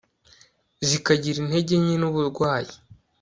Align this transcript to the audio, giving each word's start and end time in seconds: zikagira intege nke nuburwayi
zikagira 0.87 1.37
intege 1.43 1.73
nke 1.81 1.95
nuburwayi 1.99 2.73